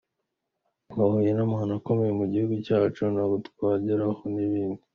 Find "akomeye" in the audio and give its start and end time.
1.79-2.11